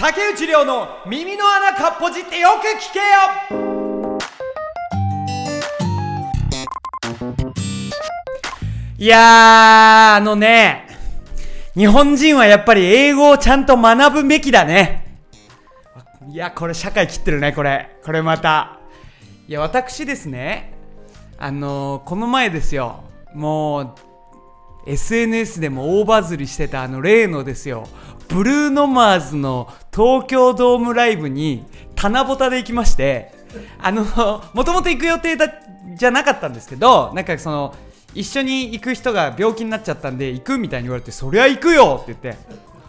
[0.00, 3.04] 竹内涼の耳の穴かっぽじってよく聞けよ
[8.96, 10.86] いや、あのね、
[11.74, 15.18] 日本人はやっぱり英語をちゃんと学ぶべきだね。
[16.30, 17.98] いや、これ社会切ってるね、これ。
[18.02, 18.78] これまた。
[19.46, 20.72] いや、私ですね、
[21.38, 23.04] あのー、この前ですよ、
[23.34, 23.94] もう、
[24.86, 27.86] SNS でも大バズりしてたあの例のですよ、
[28.30, 31.64] ブルーノマーズの東京ドームライブに
[31.96, 33.32] 棚ぼたで行きまして、
[33.78, 34.04] あの、
[34.54, 35.52] もともと行く予定だ、
[35.96, 37.74] じゃなかったんですけど、なんかその、
[38.14, 42.42] 一緒に行く人が病気になっちゃったんで行くみたいに言われてそりゃ行くよって言って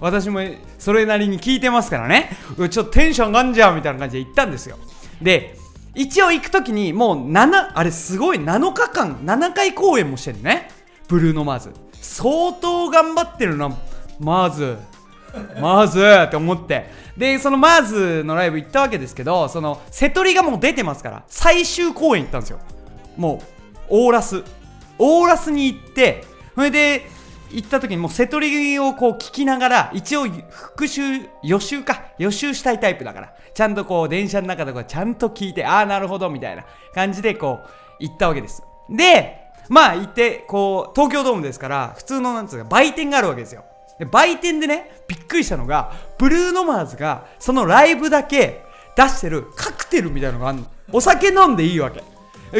[0.00, 0.40] 私も
[0.78, 2.30] それなりに聞いてますからね。
[2.56, 4.78] ちょっとテンションがんじゃんみたいな感じで行ったんですよ。
[5.20, 5.56] で
[5.96, 10.70] 一応行く時にもう7あれすごい7日間7回公演もしてるね。
[11.08, 11.72] ブルーノ・マーズ。
[12.00, 13.76] 相当頑張ってるな
[14.20, 14.78] マーズ。
[15.60, 16.90] マーズって思って。
[17.16, 22.60] でそのマーズのライブ行ったわけですけどその瀬戸りがもう出てますから最終公演行ったんですよ。
[23.16, 23.42] も
[23.90, 24.44] うオーラス。
[24.98, 27.08] オーラスに行ってそれで
[27.50, 31.02] 行った時にもう瀬戸りをこう聞きながら一応復習
[31.42, 32.04] 予習か。
[32.18, 33.34] 予習したいタイプだから。
[33.54, 38.62] ちゃんとこう電車の中とかちゃんと聞いてああなるほどみたいな感じでこう行ったわけです。
[38.88, 43.64] でまあ行ってこう東京ドームですから普通のなんつうか売店があるわけですよ。
[43.98, 48.62] で売店でねびっくりしたのがブルーノマーズがそのライブだけ
[48.96, 50.66] 出してるカクテルみたいなのがあるの。
[50.92, 52.02] お酒飲んでいいわけ。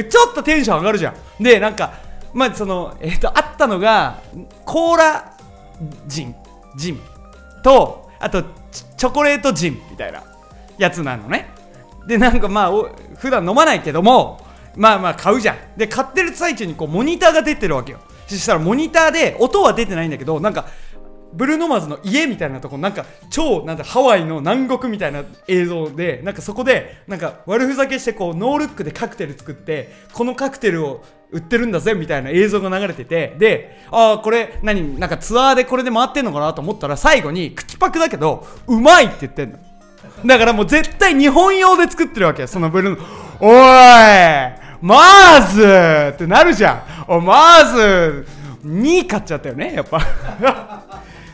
[0.05, 1.43] ちょっとテンション上がるじゃん。
[1.43, 1.95] でなんか
[2.33, 4.21] まあそのえっ、ー、とあったのが
[4.65, 5.37] コーラ
[6.07, 6.35] ジン
[6.77, 7.01] ジン
[7.63, 8.43] とあと
[8.97, 10.23] チョコレートジンみたいな
[10.77, 11.49] やつなのね。
[12.07, 12.73] でなんかまあ
[13.17, 14.41] 普段飲まないけども
[14.77, 15.57] まあまあ買うじゃん。
[15.77, 17.99] で買ってる最中にこうモニターが出てるわけよ。
[18.27, 20.67] そしたらモニターで音は出てないんだけどなんか
[21.33, 39.59] ブルーノマーズの家みたいなとこなんか超なんだハワイの南国みたいな映像でなんかそこでなんか悪ふざけしてこうノールックでカクテル作ってこのカクテルを売ってるんだぜみたいな映像が流れててでああこれ何なんかツアーでこれで回ってんのかなと思ったら最後に口パクだけどうまいって言ってんの。
[40.25, 43.05] だからもう絶対日本用で作ってるわけそのブルーノ。
[43.41, 43.55] おい
[44.81, 47.13] マーズってなるじゃん。
[47.13, 48.27] おマーズ
[48.65, 50.01] 2買っちゃったよねやっぱ。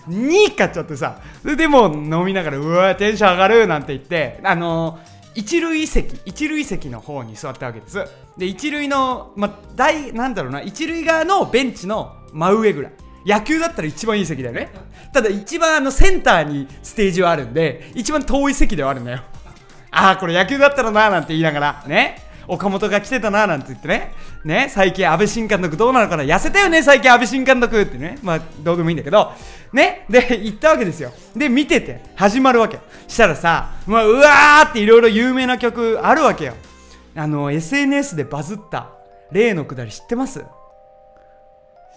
[0.09, 1.19] 2買っちゃってさ。
[1.44, 4.41] でも飲みながらうわテンション上がるなんて言って。
[4.42, 4.98] あの
[5.34, 8.04] 一塁席一塁席の方に座ったわけです。
[8.38, 12.93] で一塁の、ま、大なんだろうな一塁側のベンチの真上ぐらい。
[13.26, 14.70] 野球だったら一番いい席だよね。
[15.12, 19.22] ただ一番あのセンターにステージはあるんで一番遠い席ではあるんだよ。
[19.91, 21.84] ああこれ野球だったらなーなんて言いながら。
[21.87, 22.24] ね。
[22.47, 24.12] 岡本が来てたななんて言ってね。
[24.44, 26.22] ね最近安倍新監督どうなのかな。
[26.22, 28.19] 痩せたよね最近安倍新監督ってね。
[28.22, 29.32] まあどうでもいいんだけど。
[29.72, 31.12] ねで行ったわけですよ。
[31.34, 32.78] で見てて始まるわけ。
[33.09, 36.55] したらさ、まあ、うわーっていろいろ有名な曲あるわけよ。
[37.16, 38.91] あの SNS でバズった
[39.31, 40.44] 例のくだり知ってます？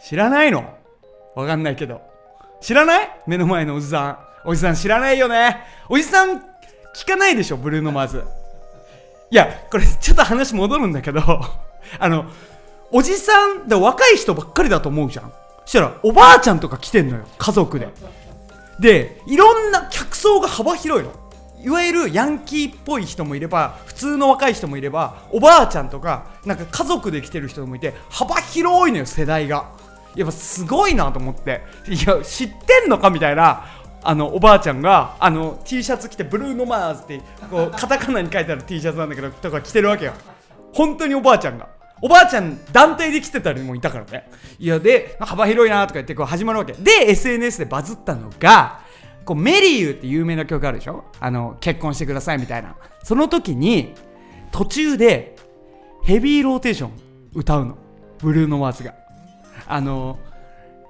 [0.04, 0.78] 知らないの？
[1.36, 2.02] わかんないけど。
[2.62, 3.10] 知らない？
[3.28, 4.18] 目の前のおじさん。
[4.46, 5.58] おじさん知らないよね。
[5.90, 6.38] おじさん
[6.96, 8.24] 聞かないでしょブルーノマーズ。
[9.30, 11.22] いやこれちょっと話戻るんだけど
[12.00, 12.26] あの
[12.92, 15.34] おじさんで若い人ばっかりだと思うじゃん。
[15.66, 17.90] そしたらおばあちゃんとか来てんのよ家族で。
[18.80, 21.12] でいろんな客層が幅広いの。
[21.60, 29.66] いわゆるヤンキーっぽい人もいれば普通の若い人もいればおばあちゃんとかなんか家族で来てる人もいて幅広いのよ世代が。
[30.16, 31.62] やっぱすごいなと思って。
[31.88, 33.66] いや知ってんのかみたいな
[34.04, 40.14] あのおばあちゃんがあの T シャツ着てブルーノマーズってこう カタカナに書いてある T シャツなんだけどとか着てるわけよ。
[40.74, 41.68] 本当におばあちゃんが。
[42.02, 44.30] おばあちゃん団体で来てたりもいたからね。
[44.60, 46.74] いやで幅広いなとか言ってこう始まるわけ。
[46.74, 48.80] で SNS でバズったのが
[49.26, 51.06] こうメリーユって有名な曲あるでしょ？
[51.20, 52.76] あの結婚してくださいみたいな。
[53.04, 53.96] その時に
[54.52, 55.36] 途中で
[56.04, 56.92] ヘビーローテーション
[57.34, 57.78] 歌うの。
[58.20, 58.94] ブルーノマーズが。
[59.68, 60.18] あの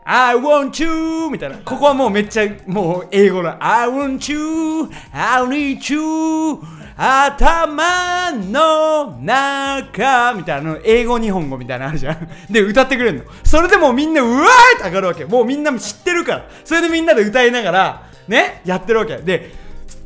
[0.09, 1.57] I want you みたいな。
[1.57, 6.59] ここはもうめっちゃもう英語の I want you, I need you
[6.95, 12.30] 頭の中みたいなの英語日本語みたいなのあるじゃん。
[12.50, 13.24] で、歌ってくれるの。
[13.44, 15.25] それでもうみんなうわーって上がるわけ。
[15.25, 16.45] もうみんな知ってるから。
[16.63, 19.18] それでみんなで歌いながら、ね、やってるわけ。
[19.18, 19.51] で、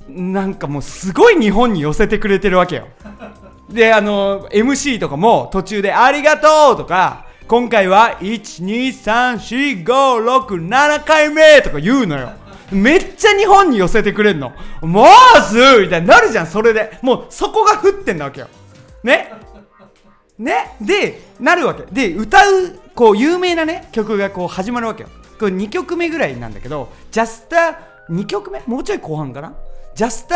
[0.10, 2.88] なんかもうすごい日本に寄せてくれてるわけよ。
[3.70, 12.32] で、あの、MC とかも途中でありがとうとか、今回は1234567回目とか言うのよ。
[12.72, 14.54] めっちゃ日本に寄せてくれんの。
[14.82, 16.98] マーみたいになるじゃんそれで。
[17.02, 18.48] もうそこが降ってんだわけよ。
[19.04, 19.34] ね？
[20.40, 20.78] ね？
[20.80, 21.84] でなるわけ。
[21.92, 25.10] で歌うこう有名なね曲がこう始まるわけよ。
[25.38, 27.76] これ2曲目ぐらいなんだけど「Just a
[28.10, 28.62] 2曲目？
[28.66, 29.54] もうちょい後半かな
[29.94, 30.34] ？Just,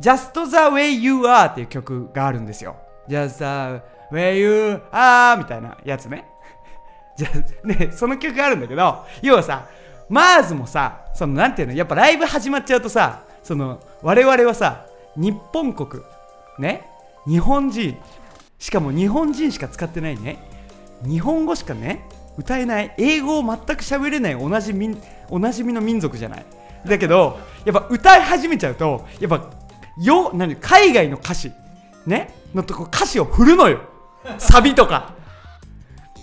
[0.00, 2.76] Just the Way You Are っていう曲があるんですよ。
[3.06, 3.82] Just the
[4.12, 6.26] Way You Are みたいなやつね。
[7.16, 7.28] じゃ
[7.64, 9.66] ねその曲あるんだけど要はさ
[10.08, 14.86] マーズもさそのなんていうのやっぱライブ始まっちゃうとさその我々はさ
[15.16, 16.02] 日本国
[16.58, 16.86] ね
[17.26, 17.96] 日本人
[18.58, 20.38] しかも日本人しか使ってないね。
[21.04, 22.06] 日本語しかね
[22.38, 22.94] 歌えない。
[22.96, 24.96] 英語を全く喋れない同じみ
[25.30, 26.46] おなじみの民族じゃない。
[26.86, 29.50] だけどやっぱ歌い始めちゃうとやっぱ
[29.98, 31.52] よ何海外の歌詞
[32.06, 33.80] ねのとこ歌詞を振るのよ。
[34.38, 35.14] サビとか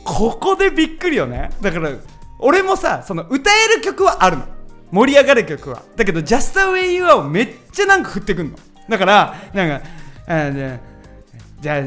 [0.04, 1.92] ここでびっくりよねだから
[2.40, 4.48] 俺もさその歌える曲はあるの
[4.92, 8.58] 盛り上がる曲はだけど Just the way you are をめっちゃなんか振ってくんの
[8.88, 9.88] だからなんか
[10.28, 10.82] あじゃあ
[11.62, 11.82] じゃあ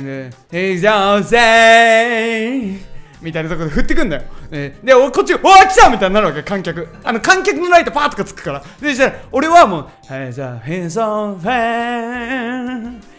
[0.00, 2.78] ね He's on say
[3.20, 4.22] みたいなところで振ってくんだよ。
[4.50, 6.88] えー、で、俺こっち、おい来たみたいになるわけ、観客。
[7.04, 8.64] あの、観客のライトパーとかつくから。
[8.80, 11.90] で、じゃあ、俺はもう、はい、じゃあ、He's on fire
[12.90, 13.09] Once a he's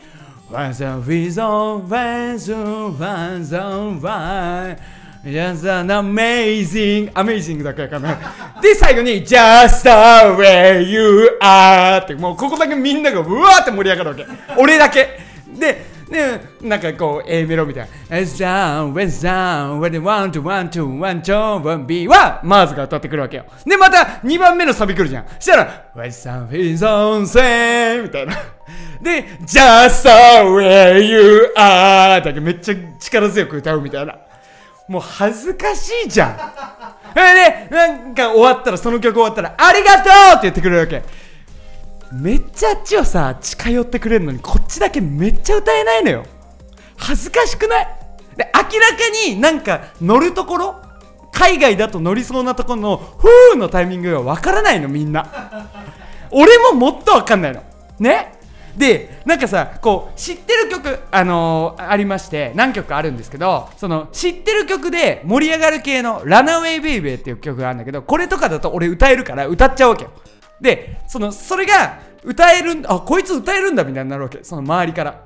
[0.51, 4.77] ワンザンウィゾンワンゾンワンゾンワン
[5.31, 8.19] ヤンザンアメイジングアメイジングだけかな。
[8.61, 9.89] で最後に Just the
[10.37, 12.15] way you are って。
[12.15, 14.25] もうここだけみんながうわーって盛り上がるわけ。
[14.57, 15.19] 俺だけ。
[15.57, 18.25] で、ね、なんかこう A メロみたいな。
[18.25, 23.45] ザンウェンザンウェンワンツーワンツーワンチョンワンビーワンマーズが歌ってくるわけよ。
[23.65, 25.25] でまた2番目のサビ来るじゃん。
[25.39, 28.33] したらワンザンウィゾンセーみたいな。
[29.01, 30.09] で、Just the
[30.45, 34.17] way you are だけめっちゃ力強く歌うみたいな。
[34.87, 36.37] もう恥ずかしいじゃん。
[37.15, 41.03] で、なんか終わったら、その曲終わったら、ありがとうって言ってくれるわけ。
[42.11, 46.25] めっちゃあっちはさ、近寄ってくれるのに、こっちだけめっちゃ歌えないのよ。
[46.97, 47.87] 恥ずかしくない？
[48.35, 50.75] で、明らかになんか乗るところ、
[51.31, 55.69] 海外だと乗りそうなところの、ふーのタイミングがわからないの、みんな。
[56.31, 57.63] 俺ももっとわかんないの。
[57.99, 58.33] ね？
[58.77, 70.11] でなんかさこう知ってる曲あのー、ありまして何曲かあるんですけどその知ってる曲で盛り上がる系の「ラナウェイベイベー」っていう曲があるんだけどこれとかだと俺歌えるから歌っちゃうわけよ。
[70.59, 74.43] でそのそれが歌えるあこいつ歌えるんだみたいになるわけ。
[74.43, 75.21] その周りから。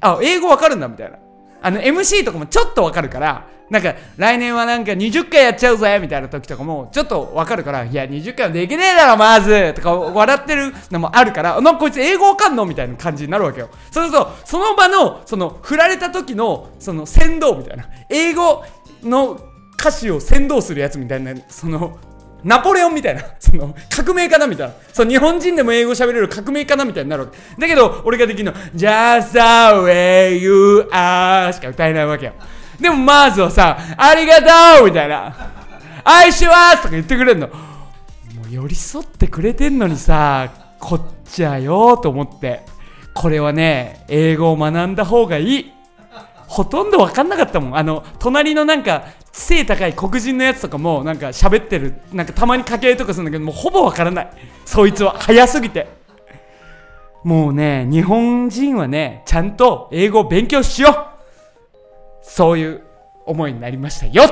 [0.00, 1.18] あ英語わかるんだみたいな。
[1.62, 18.64] あの MC とかもちょっとわかるからなんか来年はなんか20回やっちゃうぜみたいな時とかもちょっとわかるからいや20回はできねえだろまずとか笑ってるのもあるからなんかこいつ英語わかんのみたいな感じになるわけよそうするとその場のその振られた時のその先導みたいな英語
[19.02, 19.38] の
[19.78, 21.98] 歌詞を先導するやつみたいなその
[22.44, 24.74] ナポレオンみたいな、その、革命家なみたいな。
[24.92, 27.36] そう、日本人でも英語喋れる革命家なみたいになるわけ。
[27.58, 29.38] だけど、俺ができるの、Just the
[29.84, 32.34] way you are しか歌えないわけよ。
[32.80, 34.40] でも、まずはさ、ありが
[34.76, 35.34] とうみたいな。
[36.04, 37.48] 愛しますとか言ってくれんの。
[37.48, 37.54] も
[38.48, 42.62] う寄り添ってくれてんのにさ、こっちはよと思って。
[43.14, 45.72] これはね、英語を学んだ方がいい。
[46.46, 47.76] ほとんど分かんなかったもん。
[47.76, 54.30] あの、隣のなんか、背高い黒人のやつとかもなんか喋ってる、なんかたまに掛け合いとかするんだけど、もうほぼ分からない。
[54.64, 55.16] そいつは。
[55.18, 55.88] 早すぎて。
[57.24, 61.15] もうね、日本人はね、ちゃんと英語を勉強しよう
[62.28, 62.82] そういう
[63.24, 64.24] 思いになりましたよ